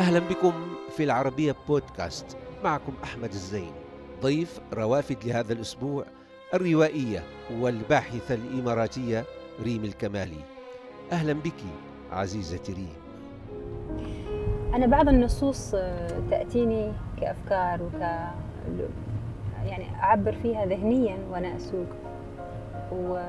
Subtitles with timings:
[0.00, 0.52] أهلا بكم
[0.96, 2.36] في العربية بودكاست.
[2.64, 3.72] معكم أحمد الزين.
[4.22, 6.04] ضيف روافد لهذا الأسبوع
[6.54, 7.22] الروائية
[7.60, 9.24] والباحثة الإماراتية
[9.62, 10.44] ريم الكمالي.
[11.12, 11.64] أهلا بك
[12.12, 12.94] عزيزتي ريم.
[14.74, 18.00] أنا بعض النصوص آه، تأتيني كأفكار وك
[19.66, 21.88] يعني أعبر فيها ذهنيا وأنا أسوق.
[22.92, 23.20] و...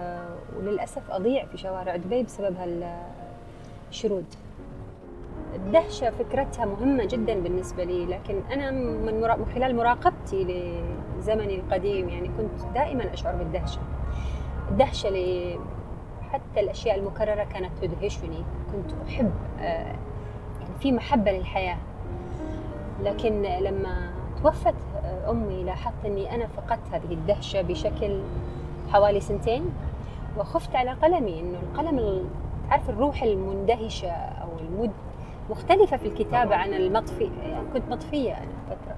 [0.57, 2.55] وللأسف أضيع في شوارع دبي بسبب
[3.89, 4.25] هالشرود
[5.65, 9.35] الدهشة فكرتها مهمة جدا بالنسبة لي لكن أنا من, مرا...
[9.35, 10.43] من خلال مراقبتي
[11.17, 13.79] لزمني القديم يعني كنت دائما أشعر بالدهشة.
[14.71, 15.55] الدهشة ل
[16.31, 18.43] حتى الأشياء المكررة كانت تدهشني.
[18.71, 19.95] كنت أحب آه،
[20.61, 21.77] يعني في محبة للحياة.
[23.03, 24.11] لكن لما
[24.43, 24.75] توفت
[25.29, 28.19] أمي لاحظت أني أنا فقدت هذه الدهشة بشكل
[28.91, 29.65] حوالي سنتين
[30.37, 32.29] وخفت على قلمي أنه القلم
[32.69, 34.91] تعرف الروح المندهشة أو المد
[35.51, 37.31] مختلفة في الكتابة عن المطفي.
[37.43, 38.97] يعني كنت مطفية أنا فترة.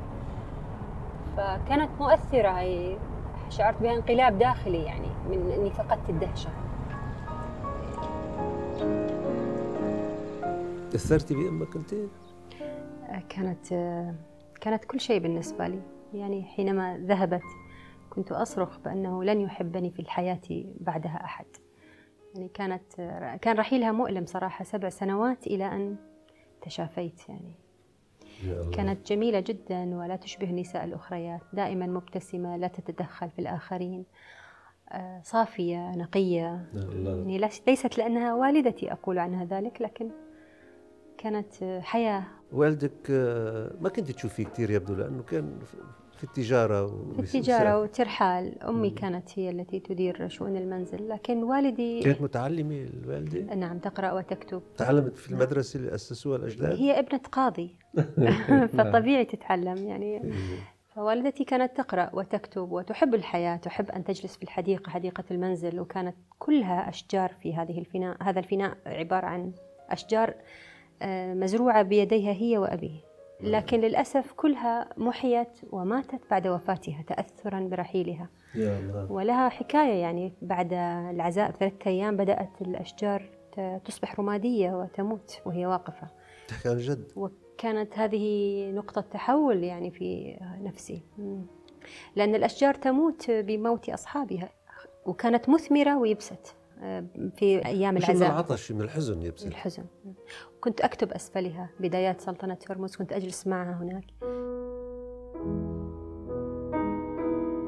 [1.37, 2.59] فكانت مؤثرة
[3.49, 6.49] شعرت بها انقلاب داخلي يعني من أني فقدت الدهشة.
[10.91, 11.93] تأثرتي بأمك أنت؟
[13.29, 13.67] كانت
[14.61, 15.79] كانت كل شيء بالنسبة لي.
[16.13, 17.43] يعني حينما ذهبت
[18.09, 20.41] كنت أصرخ بأنه لن يحبني في الحياة
[20.79, 21.45] بعدها أحد.
[22.35, 22.93] يعني كانت
[23.41, 25.95] كان رحيلها مؤلم صراحة سبع سنوات إلى أن
[26.63, 27.53] تشافيت يعني.
[28.73, 34.05] كانت جميلة جدا ولا تشبه النساء الأخريات دائما مبتسمة لا تتدخل في الآخرين
[34.91, 36.65] آه، صافية نقية.
[36.73, 40.09] يعني ليست لأنها والدتي أقول عنها ذلك لكن
[41.17, 42.23] كانت حياة.
[42.51, 45.59] والدك آه، ما كنت تشوفيه كثير يبدو لأنه كان
[46.23, 48.63] في التجارة في التجارة وترحال.
[48.63, 54.61] أمي كانت هي التي تدير شؤون المنزل لكن والدي كانت متعلمة الوالدة؟ نعم تقرأ وتكتب.
[54.77, 57.75] تعلمت في المدرسة اللي أسسوها الأجداد؟ هي ابنة قاضي.
[58.77, 60.31] فطبيعي تتعلم يعني إيه.
[60.95, 66.89] فوالدتي كانت تقرأ وتكتب وتحب الحياة تحب أن تجلس في الحديقة حديقة المنزل وكانت كلها
[66.89, 68.17] أشجار في هذه الفناء.
[68.23, 69.51] هذا الفناء عبارة عن
[69.89, 70.33] أشجار
[71.01, 73.12] آه، مزروعة بيديها هي وأبيه.
[73.43, 78.29] لكن للأسف كلها محيت وماتت بعد وفاتها تأثرا برحيلها.
[78.55, 79.11] يا الله.
[79.11, 80.73] ولها حكاية يعني بعد
[81.13, 83.29] العزاء بثلاثة أيام بدأت الأشجار
[83.85, 86.07] تصبح رمادية وتموت وهي واقفة.
[86.47, 87.11] تحكي عن جد.
[87.15, 91.01] وكانت هذه نقطة تحول يعني في نفسي.
[92.15, 94.49] لأن الأشجار تموت بموت أصحابها
[95.05, 96.55] وكانت مثمرة ويبست.
[97.35, 98.15] في أيام العزاء.
[98.15, 99.83] من العطش من الحزن يبسل الحزن.
[100.61, 104.05] كنت أكتب أسفلها بدايات سلطنة هرمز كنت أجلس معها هناك.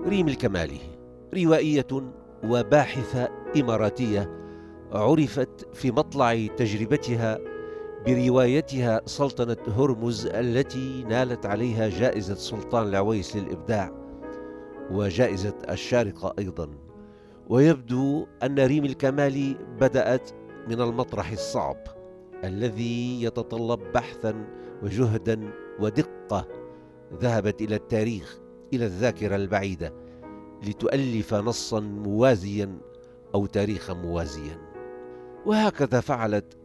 [0.07, 0.79] ريم الكمالي
[1.33, 1.87] روائية
[2.43, 4.45] وباحثة إماراتية
[4.91, 7.39] عرفت في مطلع تجربتها
[8.07, 13.91] بروايتها سلطنة هرمز التي نالت عليها جائزة سلطان العويس للإبداع
[14.91, 16.84] وجائزة الشارقة أيضا.
[17.49, 20.31] ويبدو أن ريم الكمالي بدأت
[20.67, 21.77] من المطرح الصعب
[22.43, 24.45] الذي يتطلب بحثا
[24.83, 26.47] وجهدا ودقة
[27.13, 28.39] ذهبت إلى التاريخ
[28.73, 29.93] إلى الذاكرة البعيدة
[30.67, 32.77] لتؤلف نصا موازيا
[33.35, 34.57] أو تاريخا موازيا.
[35.45, 36.57] وهكذا فعلت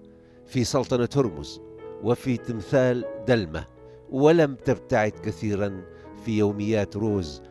[0.47, 1.61] في سلطنة هرمز
[2.03, 3.65] وفي تمثال دلمة
[4.11, 5.85] ولم تبتعد كثيرا
[6.25, 7.43] في يوميات روز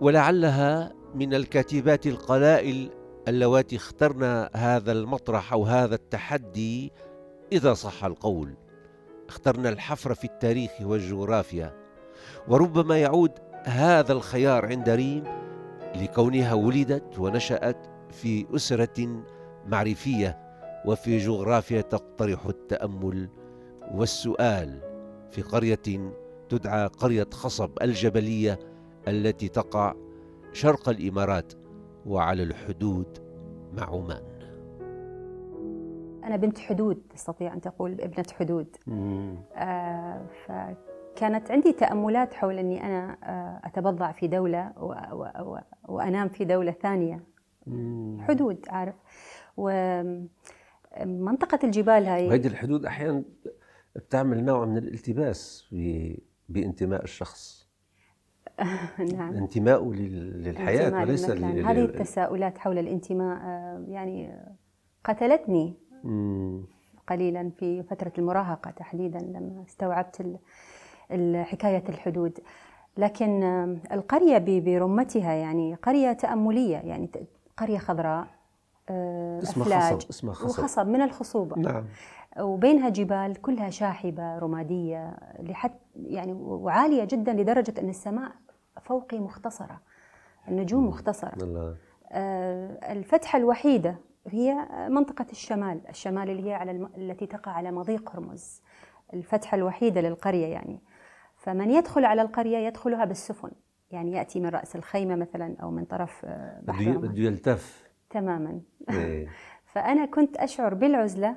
[0.00, 2.90] ولعلها من الكاتبات القلائل
[3.28, 6.92] اللواتي اخترن هذا المطرح أو هذا التحدي
[7.52, 8.54] إذا صح القول.
[9.28, 11.74] اخترنا الحفر في التاريخ والجغرافيا
[12.48, 13.30] وربما يعود
[13.64, 15.24] هذا الخيار عند ريم
[15.94, 17.76] لكونها ولدت ونشأت
[18.10, 19.24] في أسرة
[19.66, 20.38] معرفية
[20.86, 23.28] وفي جغرافيا تقترح التأمل
[23.94, 24.80] والسؤال
[25.30, 26.12] في قرية
[26.48, 28.58] تدعى قرية خصب الجبلية
[29.08, 29.94] التي تقع
[30.52, 31.52] شرق الإمارات
[32.06, 33.18] وعلى الحدود
[33.72, 34.22] مع عمان.
[36.24, 38.76] أنا بنت حدود تستطيع أن تقول ابنة حدود.
[39.56, 45.58] آه فكانت عندي تأملات حول أني أنا آه أتبضع في دولة و و و
[45.88, 47.24] وأنام في دولة ثانية.
[47.66, 48.20] مم.
[48.20, 48.94] حدود عارف
[49.56, 50.28] ومنطقه
[51.64, 53.22] الجبال هاي وهذه الحدود أحيانا
[53.96, 55.68] بتعمل نوع من الالتباس
[56.48, 57.61] بانتماء الشخص
[59.16, 59.34] نعم.
[59.34, 64.38] انتماءه للحياة وليس هذه التساؤلات حول الانتماء آه، يعني
[65.04, 66.64] قتلتني مم.
[67.08, 70.38] قليلا في فترة المراهقة تحديدا لما استوعبت
[71.44, 72.38] حكاية الحدود.
[72.96, 77.10] لكن آه، القرية برمتها يعني قرية تأملية يعني
[77.58, 78.26] قرية خضراء
[78.88, 80.62] آه، اسمها خصب اسمها خصب.
[80.62, 81.58] وخصب من الخصوبة.
[81.58, 81.84] نعم.
[82.40, 88.32] وبينها جبال كلها شاحبة رمادية لحد يعني وعالية جدا لدرجة أن السماء
[88.80, 89.80] فوقي مختصرة.
[90.48, 91.32] النجوم مختصرة.
[92.12, 93.96] آه، الفتحة الوحيدة
[94.26, 96.90] هي منطقة الشمال الشمال اللي هي على الم...
[96.96, 98.62] التي تقع على مضيق هرمز.
[99.14, 100.80] الفتحة الوحيدة للقرية يعني.
[101.36, 103.50] فمن يدخل على القرية يدخلها بالسفن.
[103.90, 106.90] يعني يأتي من رأس الخيمة مثلا أو من طرف آه، بحر.
[106.90, 107.88] بده يلتف.
[108.10, 108.60] تماما.
[108.90, 109.28] إيه.
[109.72, 111.36] فأنا كنت أشعر بالعزلة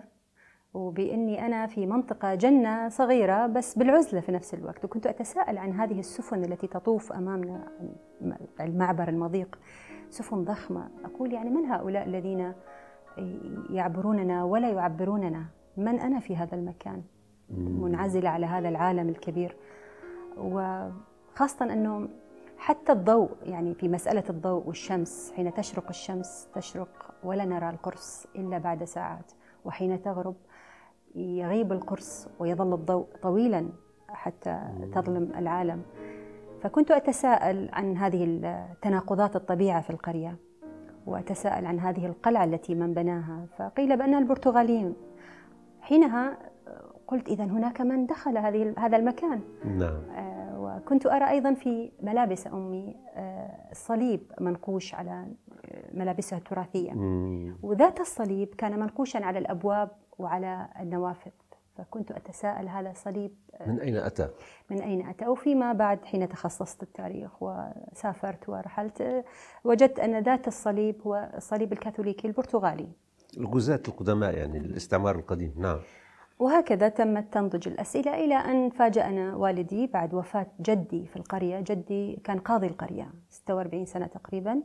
[0.75, 4.85] وبإني أنا في منطقة جنة صغيرة بس بالعزلة في نفس الوقت.
[4.85, 7.67] وكنت أتساءل عن هذه السفن التي تطوف أمامنا
[8.61, 9.59] المعبر المضيق.
[10.09, 10.89] سفن ضخمة.
[11.05, 12.53] أقول يعني من هؤلاء الذين
[13.69, 15.45] يعبروننا ولا يعبروننا؟
[15.77, 17.01] من أنا في هذا المكان؟
[17.57, 19.55] منعزلة على هذا العالم الكبير.
[20.37, 22.07] وخاصة أنه
[22.57, 28.57] حتى الضوء يعني في مسألة الضوء والشمس حين تشرق الشمس تشرق ولا نرى القرص إلا
[28.57, 29.31] بعد ساعات
[29.65, 30.35] وحين تغرب
[31.15, 33.69] يغيب القرص ويظل الضوء طويلا
[34.09, 34.59] حتى
[34.93, 35.81] تظلم العالم.
[36.61, 40.35] فكنت أتساءل عن هذه تناقضات الطبيعة في القرية
[41.05, 43.45] وأتساءل عن هذه القلعة التي من بناها.
[43.57, 44.95] فقيل بأنها البرتغاليون
[45.81, 46.37] حينها
[47.07, 49.41] قلت إذا هناك من دخل هذه هذا المكان.
[49.65, 50.01] نعم.
[50.15, 55.25] آه، وكنت أرى أيضا في ملابس أمي آه، الصليب منقوش على
[55.93, 57.57] ملابسها التراثية مم.
[57.63, 59.89] وذات الصليب كان منقوشا على الأبواب
[60.19, 61.31] وعلى النوافذ.
[61.77, 63.31] فكنت أتساءل هذا الصليب
[63.67, 64.29] من أين أتى؟
[64.71, 69.23] من أين أتى؟ وفيما بعد حين تخصصت التاريخ وسافرت ورحلت آه،
[69.63, 72.87] وجدت أن ذات الصليب هو الصليب الكاثوليكي البرتغالي.
[73.37, 75.79] الغزاة القدماء يعني الاستعمار القديم نعم.
[76.39, 81.59] وهكذا تمت تنضج الأسئلة إلى أن فاجأنا والدي بعد وفاة جدي في القرية.
[81.59, 84.61] جدي كان قاضي القرية 46 سنة تقريبا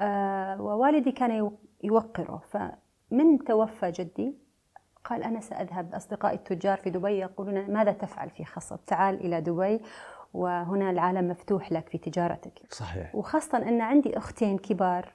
[0.00, 2.42] آه، ووالدي كان يو- يوقره.
[2.50, 4.43] فمن توفى جدي؟
[5.04, 5.94] قال أنا سأذهب.
[5.94, 9.80] أصدقائي التجار في دبي يقولون ماذا تفعل في خصب؟ تعال إلى دبي
[10.34, 12.60] وهنا العالم مفتوح لك في تجارتك.
[12.70, 13.14] صحيح.
[13.14, 15.12] وخاصة أن عندي أختين كبار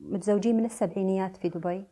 [0.00, 1.84] متزوجين من السبعينيات في دبي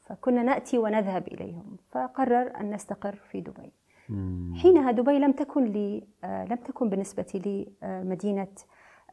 [0.00, 1.76] فكنا نأتي ونذهب إليهم.
[1.90, 3.72] فقرر أن نستقر في دبي.
[4.08, 4.54] مم.
[4.62, 8.48] حينها دبي لم تكن لي آه، لم تكن بالنسبة لي آه، مدينة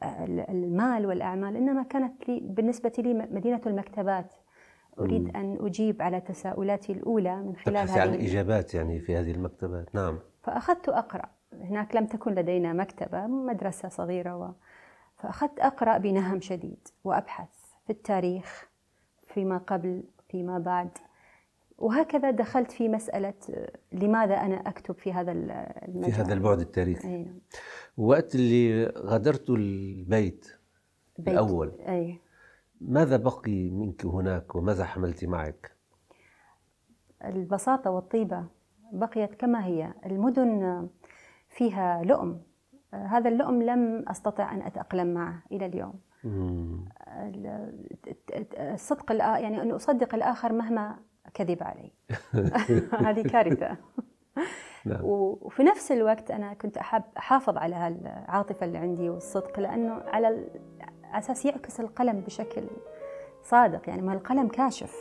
[0.02, 4.34] آه، المال والأعمال إنما كانت لي بالنسبة لي مدينة المكتبات.
[5.00, 9.30] أريد أن أجيب على تساؤلاتي الأولى من خلال تبحث عن هذه إجابات يعني في هذه
[9.30, 9.94] المكتبات.
[9.94, 10.18] نعم.
[10.42, 11.26] فأخذت أقرأ.
[11.52, 14.50] هناك لم تكن لدينا مكتبة مدرسة صغيرة و...
[15.16, 17.48] فأخذت أقرأ بنهم شديد وأبحث
[17.86, 18.68] في التاريخ
[19.22, 20.88] فيما قبل فيما بعد.
[21.78, 23.34] وهكذا دخلت في مسألة
[23.92, 25.50] لماذا أنا أكتب في هذا ال-
[25.88, 27.08] المجال؟ في هذا البعد التاريخي.
[27.08, 27.38] أي نعم.
[27.96, 30.46] وقت اللي غادرت البيت
[31.18, 31.28] بيت.
[31.28, 31.72] الأول.
[31.88, 32.18] أي.
[32.80, 35.76] ماذا بقي منك هناك وماذا حملت معك؟
[37.24, 38.44] البساطة والطيبة
[38.92, 40.88] بقيت كما هي المدن
[41.48, 42.42] فيها لؤم
[42.92, 45.94] هذا اللؤم لم أستطع أن أتأقلم معه إلى اليوم
[46.24, 46.84] مم.
[48.58, 50.98] الصدق يعني أن أصدق الآخر مهما
[51.34, 51.92] كذب علي
[53.06, 53.76] هذه كارثة
[54.84, 55.04] نعم.
[55.04, 60.48] وفي نفس الوقت أنا كنت أحب أحافظ على هالعاطفة اللي عندي والصدق لأنه على
[61.18, 62.62] أساس يعكس القلم بشكل
[63.42, 64.94] صادق يعني ما القلم كاشف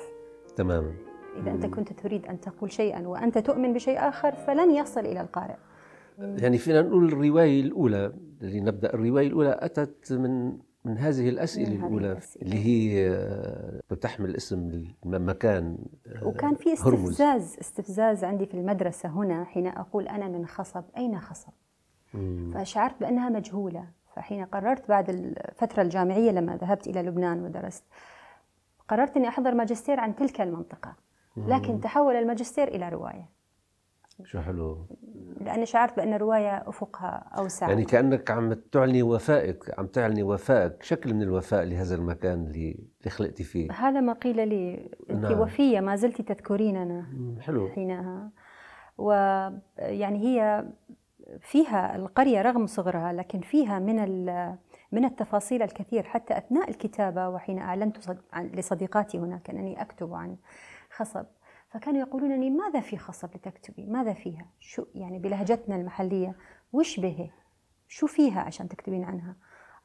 [0.55, 0.93] تماما
[1.37, 5.55] إذا أنت كنت تريد أن تقول شيئا وأنت تؤمن بشيء آخر فلن يصل إلى القارئ
[6.19, 11.77] يعني فينا نقول الرواية الأولى اللي نبدأ الرواية الأولى أتت من من هذه الأسئلة من
[11.77, 12.45] هذه الأولى الأسئلة.
[12.45, 17.09] اللي هي آه، بتحمل اسم المكان آه، وكان في هرمز.
[17.09, 21.53] استفزاز استفزاز عندي في المدرسة هنا حين أقول أنا من خصب أين خصب
[22.13, 22.51] مم.
[22.53, 27.83] فشعرت بأنها مجهولة فحين قررت بعد الفترة الجامعية لما ذهبت إلى لبنان ودرست
[28.87, 30.95] قررت أني أحضر ماجستير عن تلك المنطقة
[31.37, 33.29] لكن تحول الماجستير إلى رواية.
[34.23, 34.85] شو حلو.
[35.41, 37.69] لأني شعرت بأن الرواية أفقها أوسع.
[37.69, 43.43] يعني كأنك عم تعلني وفائك عم تعلني وفائك شكل من الوفاء لهذا المكان اللي خلقتي
[43.43, 43.71] فيه.
[43.71, 44.89] هذا ما قيل لي.
[45.09, 45.39] أنت نعم.
[45.39, 47.05] وفية ما زلت تذكريننا.
[47.41, 47.69] حلو.
[47.69, 48.29] حينها.
[48.97, 50.65] ويعني هي
[51.41, 53.95] فيها القرية رغم صغرها لكن فيها من
[54.91, 57.97] من التفاصيل الكثير حتى أثناء الكتابة وحين أعلنت
[58.35, 60.37] لصديقاتي هناك أنني أكتب عن
[60.95, 61.25] خصب.
[61.69, 66.35] فكانوا يقولون لي ماذا في خصب لتكتبي؟ ماذا فيها؟ شو يعني بلهجتنا المحلية
[66.73, 67.31] وش به؟
[67.87, 69.35] شو فيها عشان تكتبين عنها؟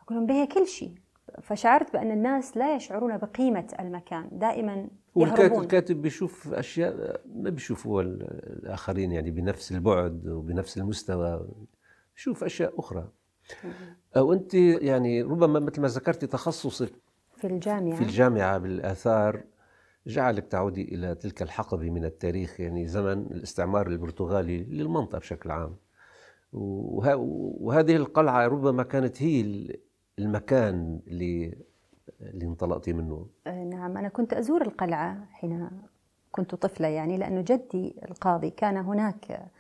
[0.03, 0.95] أقول لهم بها كل شيء.
[1.43, 5.63] فشعرت بأن الناس لا يشعرون بقيمة المكان دائما يهربون.
[5.63, 8.23] الكاتب بيشوف أشياء ما بيشوفوها ال-
[8.63, 11.47] الآخرين يعني بنفس البعد وبنفس المستوى
[12.15, 13.09] بيشوف أشياء أخرى.
[14.17, 16.93] أو أنت يعني ربما مثل ما ذكرتي تخصصك
[17.37, 17.97] في الجامعة.
[17.97, 19.43] في الجامعة بالآثار
[20.07, 25.77] جعلك تعودي إلى تلك الحقبة من التاريخ يعني زمن الاستعمار البرتغالي للمنطقة بشكل عام.
[26.53, 29.69] وهذه القلعة ربما كانت هي
[30.19, 31.55] المكان اللي
[32.21, 35.71] اللي انطلقتي منه؟ آه، نعم أنا كنت أزور القلعة حين
[36.33, 39.51] كنت طفلة يعني لأنه جدي القاضي كان هناك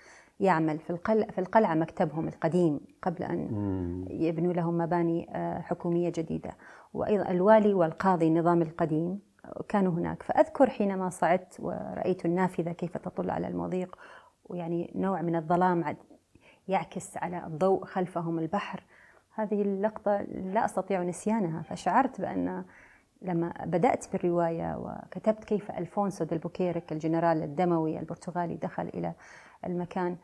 [0.41, 3.49] يعمل في القلعة, في القلعة مكتبهم القديم قبل أن
[4.11, 6.57] يبنوا لهم مباني آه، حكومية جديدة.
[6.95, 9.21] وأيضا الوالي والقاضي النظام القديم
[9.69, 10.23] كانوا هناك.
[10.23, 13.99] فأذكر حينما صعدت ورأيت النافذة كيف تطل على المضيق
[14.45, 15.97] ويعني نوع من الظلام
[16.69, 18.85] يعكس على الضوء خلفهم البحر.
[19.35, 21.63] هذه اللقطة لا أستطيع نسيانها.
[21.63, 22.65] فشعرت بأن
[23.23, 29.15] لما بدأت بالرواية وكتبت كيف ألفونسو دلبوكيرك الجنرال الدموي البرتغالي دخل إلى
[29.67, 30.17] المكان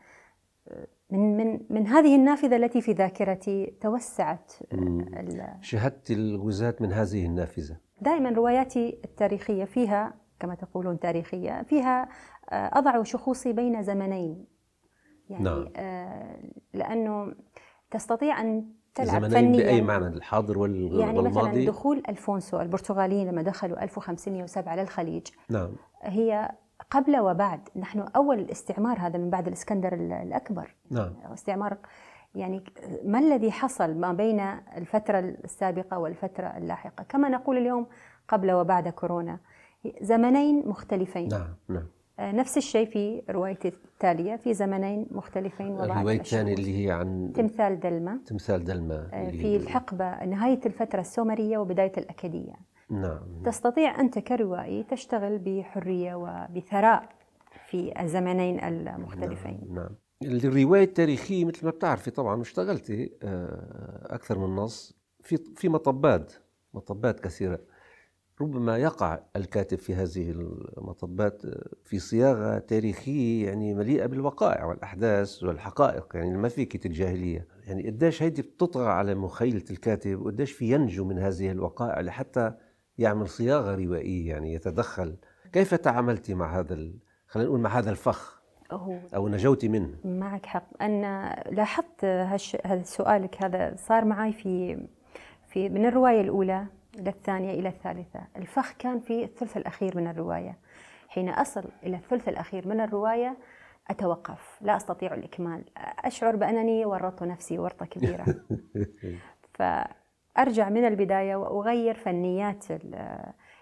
[1.09, 4.53] من من من هذه النافذة التي في ذاكرتي توسعت
[5.61, 7.77] شهدت الغزاة من هذه النافذة.
[8.01, 12.09] دائما رواياتي التاريخية فيها كما تقولون تاريخية فيها
[12.49, 14.45] آه، أضع شخوصي بين زمنين.
[15.29, 15.69] يعني نعم.
[15.75, 16.39] آه،
[16.73, 17.33] لأنه
[17.91, 23.41] تستطيع أن تلعب فنيا بأي معنى؟ الحاضر وال يعني والماضي؟ مثلا دخول ألفونسو البرتغاليين لما
[23.41, 25.27] دخلوا 1507 للخليج.
[25.49, 25.71] نعم.
[26.01, 26.51] هي
[26.91, 27.69] قبل وبعد.
[27.75, 30.75] نحن أول الاستعمار هذا من بعد الإسكندر الأكبر.
[30.89, 31.13] نعم.
[31.33, 31.77] استعمار
[32.35, 32.63] يعني
[33.05, 34.39] ما الذي حصل ما بين
[34.77, 37.87] الفترة السابقة والفترة اللاحقة؟ كما نقول اليوم
[38.27, 39.39] قبل وبعد كورونا.
[40.01, 41.27] زمنين مختلفين.
[41.27, 41.87] نعم نعم.
[42.21, 47.79] نفس الشيء في روايتي التالية في زمنين مختلفين وبعد الرواية الثانية اللي هي عن تمثال
[47.79, 52.53] دلما تمثال دلما آه، في الحقبة نهاية الفترة السومرية وبداية الأكادية.
[52.89, 53.19] نعم.
[53.45, 57.09] تستطيع أنت كروائي تشتغل بحرية وبثراء
[57.67, 59.59] في الزمنين المختلفين.
[59.69, 60.39] نعم, نعم.
[60.43, 66.33] الرواية التاريخية مثل ما بتعرفي طبعا اشتغلتي آه، أكثر من نص في في مطبات
[66.73, 67.59] مطبات كثيرة.
[68.41, 70.31] ربما يقع الكاتب في هذه
[70.77, 71.41] المطبات
[71.83, 78.41] في صياغة تاريخية يعني مليئة بالوقائع والأحداث والحقائق يعني ما فيك تتجاهليها يعني قديش هيدي
[78.41, 82.53] بتطغى على مخيلة الكاتب وقديش في ينجو من هذه الوقائع لحتى
[82.97, 85.15] يعمل صياغة روائية يعني يتدخل.
[85.53, 86.99] كيف تعاملتي مع هذا ال...
[87.27, 88.41] خلينا نقول مع هذا الفخ؟
[89.15, 90.67] أو نجوتي منه؟ معك حق.
[90.81, 92.57] أنا لاحظت هش...
[92.65, 94.77] هذا سؤالك هذا صار معي في
[95.47, 96.65] في من الرواية الأولى.
[96.99, 98.19] للثانية إلى الثالثة.
[98.35, 100.57] الفخ كان في الثلث الأخير من الرواية.
[101.09, 103.37] حين أصل إلى الثلث الأخير من الرواية
[103.89, 104.57] أتوقف.
[104.61, 105.63] لا أستطيع الإكمال.
[105.77, 108.25] أشعر بأنني ورطت نفسي ورطة كبيرة.
[109.57, 109.63] ف
[110.37, 112.65] ارجع من البداية وأغير فنيات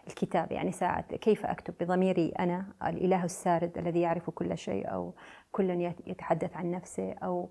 [0.08, 0.52] الكتاب.
[0.52, 5.16] يعني ساعات كيف أكتب بضميري أنا الإله السارد الذي يعرف كل شيء أو
[5.52, 7.50] كل يتحدث عن نفسه أو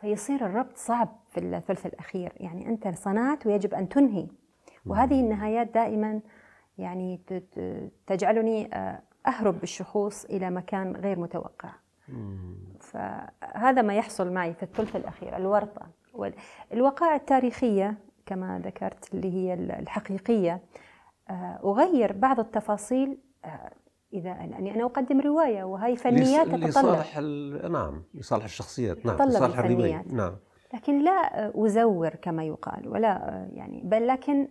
[0.00, 2.32] فيصير الربط صعب في الثلث الأخير.
[2.36, 4.28] يعني أنت صنعت ويجب أن تنهي.
[4.86, 6.20] وهذه النهايات دائما
[6.78, 7.20] يعني
[8.06, 11.70] تجعلني آه، أهرب بالشخوص إلى مكان غير متوقع.
[12.80, 15.86] فهذا ما يحصل معي في الثلث الأخير الورطة.
[16.72, 17.94] الوقائع التاريخية
[18.26, 20.60] كما ذكرت اللي هي الحقيقية
[21.30, 23.72] آه، أغير بعض التفاصيل آه،
[24.12, 26.64] إذا يعني أنا أقدم رواية وهي فنيات تتطلب.
[26.64, 27.18] لصالح
[27.70, 30.36] نعم لصالح الشخصيات نعم لصالح الرواية نعم.
[30.76, 34.48] لكن لا أزور كما يقال ولا يعني بل لكن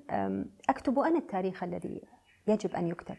[0.70, 2.02] أكتب أنا التاريخ الذي
[2.48, 3.16] يجب أن يكتب.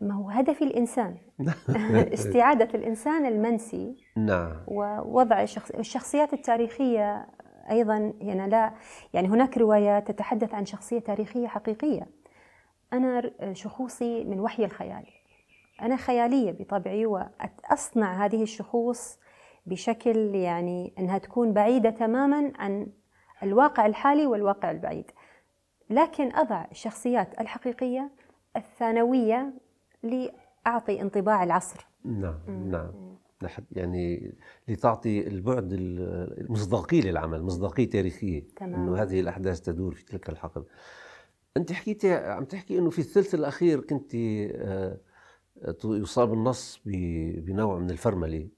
[0.00, 1.16] ما هو هدفي الإنسان.
[2.14, 4.52] استعادة الإنسان المنسي نعم.
[4.66, 5.42] ووضع
[5.78, 7.26] الشخصيات التاريخية
[7.70, 8.74] أيضا هنا لا
[9.14, 12.06] يعني هناك روايات تتحدث عن شخصية تاريخية حقيقية.
[12.92, 15.06] أنا شخوصي من وحي الخيال.
[15.82, 19.18] أنا خيالية بطبعي واصنع هذه الشخوص
[19.68, 22.86] بشكل يعني أنها تكون بعيدة تماما عن
[23.42, 25.10] الواقع الحالي والواقع البعيد.
[25.90, 28.10] لكن أضع الشخصيات الحقيقية
[28.56, 29.52] الثانوية
[30.02, 31.86] لأعطي انطباع العصر.
[32.04, 33.08] نعم نعم.
[33.72, 34.34] يعني
[34.68, 38.74] لتعطي البعد المصداقيه للعمل مصداقيه تاريخيه تمام.
[38.74, 40.64] إنه هذه الأحداث تدور في تلك الحقبة.
[41.56, 44.98] أنت حكيتي عم تحكي إنه في الثلث الأخير كنت آه،
[45.84, 48.48] يصاب النص بنوع من الفرملة.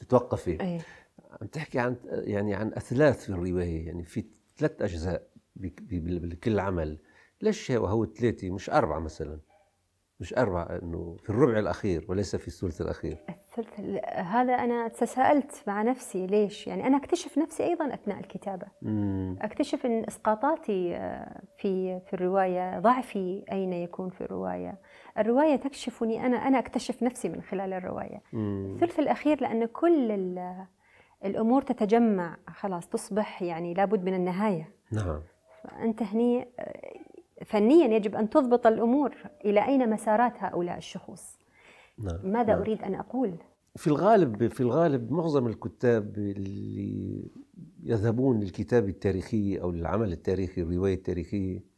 [0.00, 0.80] تتوقفي أي.
[1.40, 4.24] عم تحكي عن يعني عن أثلاث في الرواية يعني في
[4.56, 5.22] ثلاث أجزاء
[5.56, 6.98] بكل عمل.
[7.42, 9.38] ليش هو ثلاثة؟ مش أربعة مثلا.
[10.20, 13.16] مش أربعة أنه في الربع الأخير وليس في الثلث الأخير.
[13.28, 13.80] الثلث
[14.14, 18.66] هذا أنا تساءلت مع نفسي ليش؟ يعني أنا أكتشف نفسي أيضا أثناء الكتابة.
[18.82, 19.36] مم.
[19.42, 24.78] أكتشف أن إسقاطاتي آه، في في الرواية ضعفي أين يكون في الرواية.
[25.20, 28.22] الرواية تكشفني أنا أنا أكتشف نفسي من خلال الرواية.
[28.34, 30.38] الثلث الأخير لأن كل
[31.24, 34.68] الأمور تتجمع خلاص تصبح يعني لابد من النهاية.
[34.92, 35.20] نعم.
[35.62, 36.48] فأنت هني
[37.46, 41.38] فنيا يجب أن تضبط الأمور إلى أين مسارات هؤلاء الشخوص.
[41.98, 42.58] نعم ماذا نعم.
[42.58, 43.34] أريد أن أقول؟
[43.76, 47.30] في الغالب في الغالب معظم الكتاب اللي
[47.82, 51.69] يذهبون للكتاب التاريخي أو للعمل التاريخي الرواية التاريخية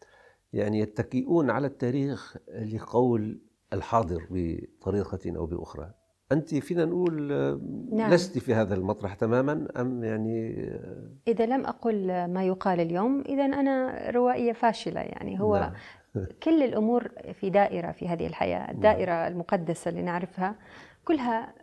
[0.53, 3.41] يعني يتكئون على التاريخ لقول
[3.73, 5.91] الحاضر بطريقة أو بأخرى
[6.33, 7.61] أنت فينا نقول آه،
[7.93, 8.11] نعم.
[8.11, 13.45] لست في هذا المطرح تماما أم يعني آه، إذا لم أقل ما يقال اليوم إذا
[13.45, 15.73] أنا روائية فاشلة يعني هو نعم.
[16.45, 17.09] كل الأمور
[17.41, 20.55] في دائرة في هذه الحياة الدائرة المقدسة اللي نعرفها
[21.05, 21.55] كلها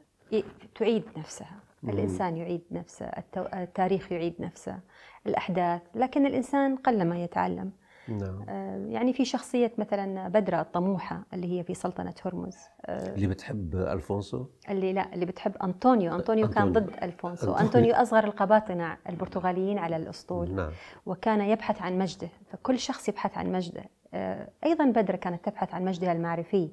[0.76, 1.60] تعيد نفسها.
[1.84, 4.80] الإنسان يعيد نفسه التاريخ يعيد نفسه
[5.28, 7.72] الأحداث لكن الإنسان قلما يتعلم
[8.12, 8.46] نعم.
[8.50, 13.76] آه، يعني في شخصية مثلا بدرة الطموحة اللي هي في سلطنة هرمز آه، اللي بتحب
[13.76, 16.16] ألفونسو؟ اللي لا اللي بتحب أنطونيو.
[16.16, 16.90] أنطونيو كان أنطونيو.
[16.90, 17.48] ضد ألفونسو.
[17.48, 17.68] أنطونيو.
[17.68, 20.56] أنطونيو أصغر القباطنة البرتغاليين على الأسطول.
[20.56, 20.72] نعم.
[21.06, 22.30] وكان يبحث عن مجده.
[22.52, 23.84] فكل شخص يبحث عن مجده.
[24.14, 26.72] آه، أيضا بدر كانت تبحث عن مجدها المعرفي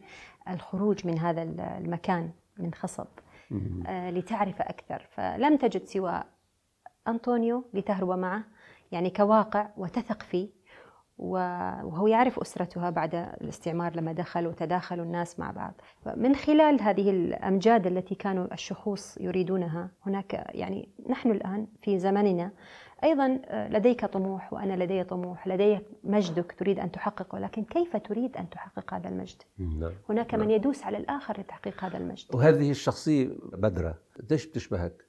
[0.49, 1.43] الخروج من هذا
[1.79, 3.07] المكان من خصب.
[3.91, 5.07] لتعرف أكثر.
[5.11, 6.23] فلم تجد سوى
[7.09, 8.45] أنطونيو لتهرب معه
[8.93, 10.49] يعني كواقع وتثق فيه.
[11.19, 15.75] وهو يعرف أسرتها بعد الاستعمار لما دخل وتداخلوا الناس مع بعض.
[16.17, 22.51] من خلال هذه الأمجاد التي كانوا الشخوص يريدونها هناك يعني نحن الآن في زمننا
[23.05, 28.51] أيضا لديك طموح وأنا لدي طموح لديك مجدك تريد أن تحققه لكن كيف تريد أن
[28.51, 29.93] تحقق هذا المجد؟ نعم.
[30.09, 32.35] هناك من يدوس على الآخر لتحقيق هذا المجد.
[32.35, 35.05] وهذه الشخصية بدرة قديش بتشبهك؟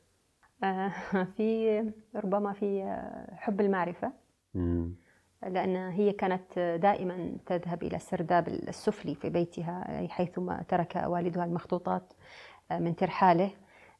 [0.63, 0.93] آه،
[1.37, 1.79] في
[2.15, 2.97] ربما في
[3.31, 4.11] حب المعرفة.
[4.53, 4.95] مم.
[5.43, 12.13] لأن هي كانت دائما تذهب إلى السرداب السفلي في بيتها حيثما ترك والدها المخطوطات
[12.71, 13.51] آه، من ترحاله.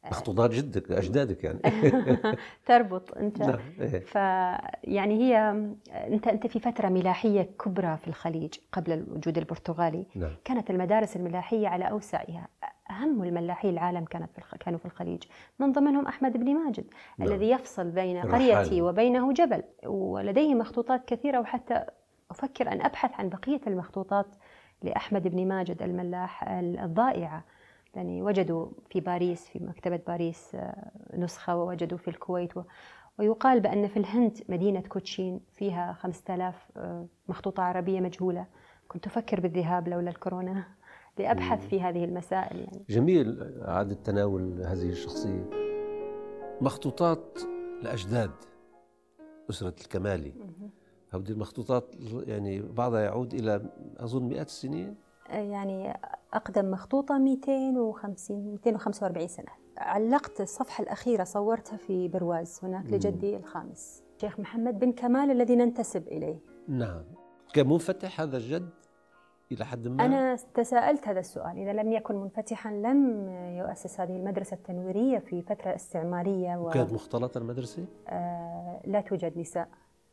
[0.04, 1.60] مخطوطات جدك أجدادك يعني.
[2.66, 3.40] تربط أنت.
[3.40, 4.00] نعم إيه.
[4.00, 5.38] فيعني هي
[5.90, 10.06] أنت أنت في فترة ملاحية كبرى في الخليج قبل الوجود البرتغالي.
[10.14, 10.36] نعم.
[10.44, 12.48] كانت المدارس الملاحية على أوسعها.
[12.90, 14.54] أهم الملاحي العالم كانت في الخ...
[14.54, 15.22] كانوا في الخليج.
[15.58, 16.84] من ضمنهم أحمد بن ماجد
[17.18, 17.28] نعم.
[17.28, 18.20] الذي يفصل بين.
[18.20, 19.62] قريتي وبينه جبل.
[19.86, 21.84] ولديه مخطوطات كثيرة وحتى
[22.30, 24.26] أفكر أن أبحث عن بقية المخطوطات
[24.82, 26.44] لأحمد بن ماجد الملاح
[26.82, 27.44] الضائعة.
[27.98, 32.52] يعني وجدوا في باريس في مكتبة باريس آه، نسخة ووجدوا في الكويت.
[33.18, 38.46] ويقال بأن في الهند مدينة كوتشين فيها 5000 آه، مخطوطة عربية مجهولة.
[38.88, 40.64] كنت أفكر بالذهاب لولا الكورونا
[41.18, 42.84] لأبحث في هذه المسائل يعني.
[42.88, 45.50] جميل إعادة تناول هذه الشخصية.
[46.60, 47.38] مخطوطات
[47.82, 48.30] الأجداد
[49.50, 50.32] أسرة الكمالي.
[51.10, 51.94] هذه المخطوطات
[52.26, 55.07] يعني بعضها يعود إلى أظن مئات السنين.
[55.30, 55.98] يعني
[56.32, 59.52] أقدم مخطوطة 250 245 سنة.
[59.78, 62.86] علقت الصفحة الأخيرة صورتها في برواز هناك.
[62.86, 64.02] لجدي الخامس.
[64.20, 66.38] شيخ محمد بن كمال الذي ننتسب إليه.
[66.68, 67.02] نعم.
[67.54, 68.68] كان منفتح هذا الجد
[69.52, 71.58] إلى حد ما؟ أنا تساءلت هذا السؤال.
[71.58, 76.68] إذا لم يكن منفتحا لم يؤسس هذه المدرسة التنويرية في فترة استعمارية و...
[76.68, 79.68] وكانت مختلطة المدرسة؟ آه لا توجد نساء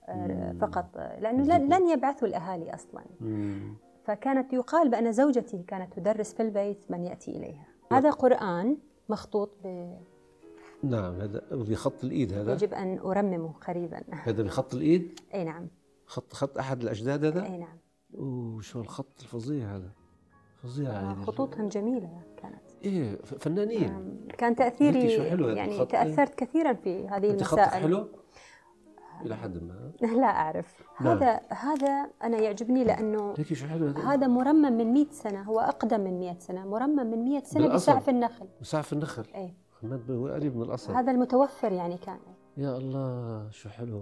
[0.08, 0.56] آه.
[0.62, 0.98] فقط.
[0.98, 3.02] لأنه لن, لن يبعثوا الأهالي أصلا.
[3.22, 3.76] مم.
[4.06, 7.66] فكانت يقال بأن زوجتي كانت تدرس في البيت من يأتي إليها.
[7.92, 8.78] هذا قرآن
[9.10, 9.94] مخطوط ب...
[10.84, 12.54] نعم هذا بخط الإيد هذا.
[12.54, 14.02] يجب أن أرممه قريبا.
[14.12, 15.68] هذا بخط الإيد؟ أي نعم.
[16.06, 17.78] خط خط أحد الأجداد هذا؟ أي نعم.
[18.18, 19.92] أوه شو الخط الفظيع هذا.
[20.64, 22.62] فظيع آه، يعني خطوطهم جميلة كانت.
[22.84, 24.28] إيه ف- فنانين.
[24.38, 25.86] كان تأثيري شو حلو يعني.
[25.86, 27.70] تأثرت كثيرا في هذه المسائل.
[27.70, 28.08] حلو؟
[29.22, 29.92] إلى حد ما.
[30.22, 30.76] لا أعرف.
[31.02, 31.18] نعم.
[31.18, 32.84] هذا هذا أنا يعجبني
[33.68, 37.64] حلو هذا؟ مرمم من 100 سنة هو أقدم من 100 سنة مرمم من 100 سنة
[37.64, 37.92] بالأصل.
[37.92, 38.48] بسعف النخل.
[38.62, 39.26] مسعف النخل؟
[40.12, 40.94] هو قريب من الأصل.
[40.94, 42.20] هذا المتوفر يعني كان.
[42.58, 44.02] يا الله شو حلو.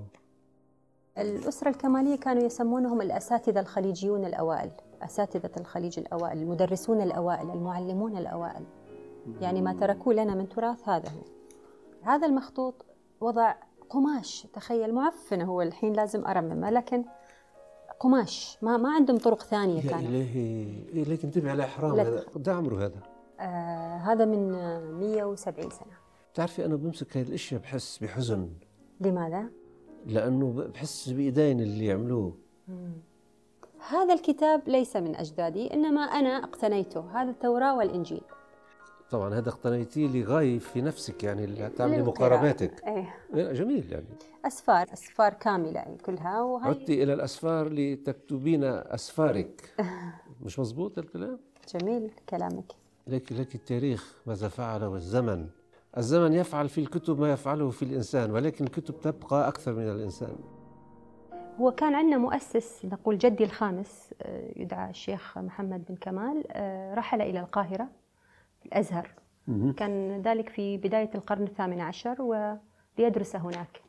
[1.18, 4.72] الأسرة الكمالية كانوا يسمونهم الأساتذة الخليجيون الأوائل
[5.02, 8.64] أساتذة الخليج الأوائل المدرسون الأوائل المعلمون الأوائل.
[9.42, 11.22] يعني ما تركوه لنا من تراث هذا هو.
[12.02, 12.86] هذا المخطوط
[13.22, 13.56] وضع
[13.94, 14.48] قماش.
[14.54, 17.04] تخيل معفن هو الحين لازم أرممه لكن
[18.00, 18.58] قماش.
[18.62, 20.04] ما ما عندهم طرق ثانية يا كانت.
[20.10, 20.40] إلهي.
[20.94, 21.96] إيه ليك انتبه على إحرام.
[21.96, 22.06] لك.
[22.06, 23.00] هذا قد عمره هذا.
[23.40, 25.94] آه هذا من آه، 170 سنة.
[26.34, 28.50] بتعرفي أنا بمسك هاي الأشياء بحس بحزن.
[29.02, 29.46] لماذا؟
[30.06, 32.38] لأنه بحس بإيدين اللي يعملوه.
[33.90, 37.22] هذا الكتاب ليس من أجدادي إنما أنا اقتنيته.
[37.22, 38.22] هذا التوراة والإنجيل.
[39.12, 42.02] طبعا هذا اقتنيتيه لغاية في نفسك يعني اللي تعملي.
[42.02, 44.06] مقارباتك إيه، جميل يعني.
[44.46, 49.74] أسفار أسفار كاملة يعني كلها وهي عدتي إلى الأسفار لتكتبين أسفارك.
[50.46, 51.40] مش مزبوط الكلام؟
[51.76, 52.72] جميل كلامك.
[53.08, 55.48] لك لك التاريخ ماذا فعل والزمن.
[55.98, 60.36] الزمن يفعل في الكتب ما يفعله في الإنسان ولكن الكتب تبقى أكثر من الإنسان.
[61.60, 67.22] هو كان عندنا مؤسس نقول جدي الخامس آه، يدعى الشيخ محمد بن كمال آه، رحل
[67.22, 67.88] إلى القاهرة.
[68.66, 69.10] الأزهر
[69.78, 73.82] كان ذلك في بداية القرن الثامن عشر وليدرس هناك.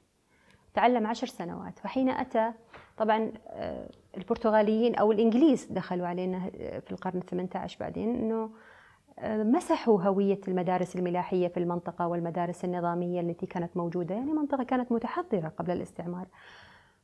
[0.75, 1.85] تعلم عشر سنوات.
[1.85, 2.53] وحين أتى
[2.97, 8.51] طبعا آه، البرتغاليين أو الإنجليز دخلوا علينا في القرن الثمانية عشر بعدين أنه
[9.23, 14.15] مسحوا هوية المدارس الملاحية في المنطقة والمدارس النظامية التي كانت موجودة.
[14.15, 16.27] يعني منطقة كانت متحضرة قبل الاستعمار.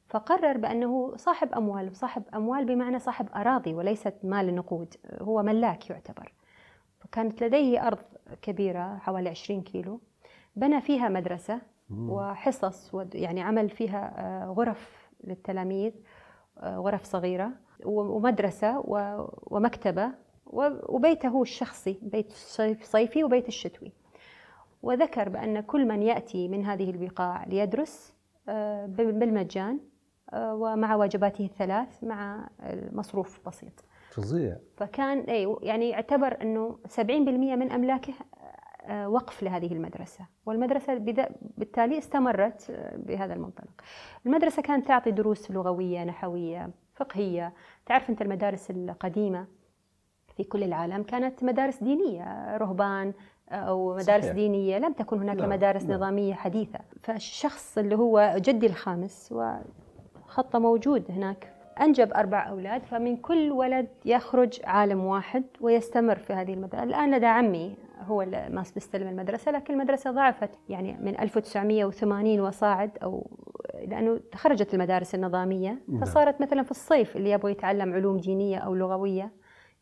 [0.08, 6.32] فقرر بأنه صاحب أموال صاحب أموال بمعنى صاحب أراضي وليست مال نقود هو ملاك يعتبر.
[7.10, 7.98] فكانت لديه أرض
[8.42, 10.00] كبيرة حوالي 20 كيلو.
[10.56, 15.92] بنى فيها مدرسة وحصص يعني عمل فيها آه، غرف للتلاميذ
[16.58, 17.50] آه، غرف صغيرة
[17.84, 18.82] ومدرسة
[19.46, 20.10] ومكتبة
[20.88, 22.32] وبيته الشخصي بيت
[22.82, 23.92] صيفي وبيت الشتوي.
[24.82, 28.14] وذكر بأن كل من يأتي من هذه البقاع ليدرس
[28.48, 29.80] آه، بالمجان.
[30.34, 32.48] ومع واجباته الثلاث مع
[32.92, 38.14] مصروف بسيط فظيع فكان إي يعني يعتبر إنه 70% من أملاكه
[38.86, 40.94] آه، وقف لهذه المدرسة والمدرسة
[41.56, 43.80] بالتالي استمرت بهذا المنطلق
[44.26, 47.52] المدرسة كانت تعطي دروس لغوية نحوية فقهية
[47.86, 49.46] تعرف أنت المدارس القديمة
[50.36, 53.12] في كل العالم كانت مدارس دينية رهبان
[53.48, 54.34] أو مدارس صحيح.
[54.34, 55.46] دينية لم تكن هناك لا.
[55.46, 55.96] مدارس لا.
[55.96, 59.34] نظامية حديثة فالشخص اللي هو جدي الخامس
[60.30, 61.52] وخطه موجود هناك.
[61.80, 66.82] أنجب أربع أولاد فمن كل ولد يخرج عالم واحد ويستمر في هذه المدرسة.
[66.82, 70.50] الآن لدى عمي هو ما بيستلم المدرسة لكن المدرسة ضعفت.
[70.68, 73.26] يعني من 1980 وصاعد أو
[73.74, 76.00] لأنه تخرجت المدارس النظامية نعم.
[76.00, 79.32] فصارت مثلا في الصيف اللي يبغى يتعلم علوم دينية أو لغوية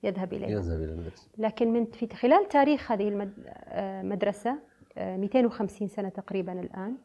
[0.02, 0.48] يذهب إليها.
[0.48, 1.28] يذهب إلى المدرسة.
[1.38, 3.28] لكن من في خلال تاريخ هذه
[3.72, 4.58] المدرسة
[4.98, 6.96] آه، 250 آه، سنة تقريبا الآن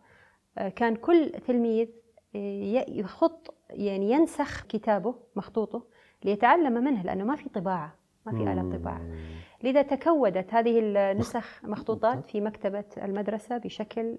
[0.58, 1.88] آه، كان كل تلميذ
[2.88, 5.84] يخط يعني ينسخ كتابه مخطوطه
[6.26, 9.02] ليتعلم منه لأنه ما في طباعة ما في آلة طباعة.
[9.64, 14.18] لذا تكودت هذه النسخ مخطوطات في مكتبة المدرسة بشكل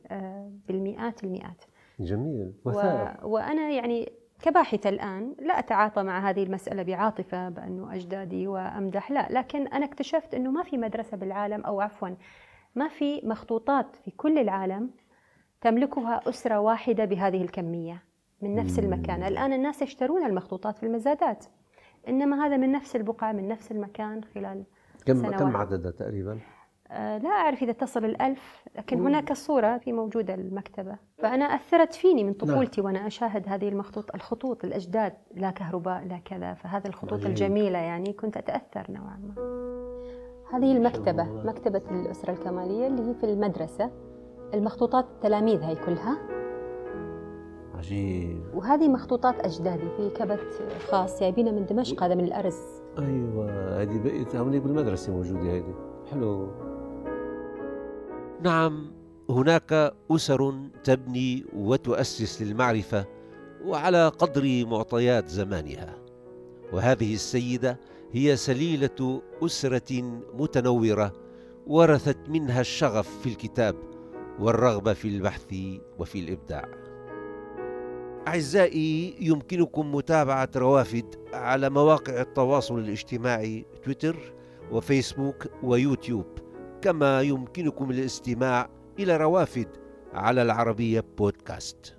[0.68, 1.64] بالمئات المئات.
[2.00, 2.52] جميل.
[2.64, 3.26] وثائق.
[3.26, 9.66] وأنا يعني كباحثة الآن لا أتعاطى مع هذه المسألة بعاطفة بأنه أجدادي وأمدح لا لكن
[9.66, 12.08] أنا اكتشفت أنه ما في مدرسة بالعالم أو عفوا
[12.74, 14.90] ما في مخطوطات في كل العالم
[15.64, 18.02] تملكها أسرة واحدة بهذه الكمية
[18.42, 19.22] من نفس المكان.
[19.22, 21.44] الآن الناس يشترون المخطوطات في المزادات
[22.08, 24.64] إنما هذا من نفس البقعة من نفس المكان خلال
[25.06, 25.34] كم سنوات.
[25.34, 26.38] كم عددها تقريبا؟
[26.90, 30.96] آه، لا أعرف إذا تصل الألف لكن هناك الصورة في موجودة المكتبة.
[31.18, 32.86] فأنا أثرت فيني من طفولتي نعم.
[32.86, 38.36] وأنا أشاهد هذه المخطوط الخطوط الأجداد لا كهرباء لا كذا فهذه الخطوط الجميلة يعني كنت
[38.36, 39.34] أتأثر نوعا ما.
[40.52, 44.13] هذه المكتبة مكتبة الأسرة الكمالية اللي هي في المدرسة.
[44.54, 46.18] المخطوطات التلاميذ هاي كلها؟
[47.74, 48.44] عجيب.
[48.54, 52.58] وهذه مخطوطات أجدادي في كبت خاص جايبينها من دمشق هذا من الأرز.
[52.98, 55.74] أيوة هذه بقيت هونيك بالمدرسة موجودة هذه
[56.10, 56.48] حلو.
[58.42, 58.92] نعم
[59.30, 63.04] هناك أسر تبني وتؤسس للمعرفة
[63.64, 65.94] وعلى قدر معطيات زمانها.
[66.72, 67.78] وهذه السيدة
[68.12, 71.12] هي سليلة أسرة متنورة
[71.66, 73.74] ورثت منها الشغف في الكتاب.
[74.40, 75.54] والرغبة في البحث
[75.98, 76.68] وفي الإبداع.
[78.28, 84.16] أعزائي يمكنكم متابعة روافد على مواقع التواصل الاجتماعي تويتر
[84.72, 86.26] وفيسبوك ويوتيوب.
[86.82, 89.68] كما يمكنكم الاستماع إلى روافد
[90.12, 91.96] على العربية بودكاست.